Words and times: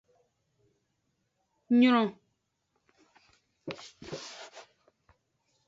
Nyron. 1.79 2.09